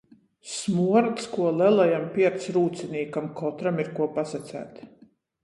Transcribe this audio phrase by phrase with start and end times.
[0.51, 4.83] Smuords kuo lelajam pierts rūcinīkam, kotram ir kuo pasaceit.